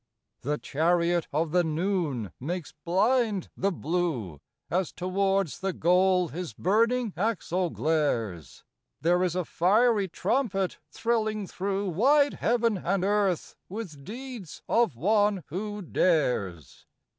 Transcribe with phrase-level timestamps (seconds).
[0.43, 6.53] II The chariot of the noon makes blind the blue As towards the goal his
[6.53, 8.63] burning axle glares;
[9.01, 15.43] There is a fiery trumpet thrilling through Wide heaven and earth with deeds of one
[15.49, 16.87] who dares.